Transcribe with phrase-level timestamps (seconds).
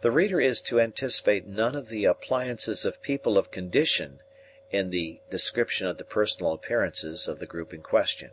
[0.00, 4.20] The reader is to anticipate none of the appliances of people of condition
[4.72, 8.32] in the description of the personal appearances of the group in question.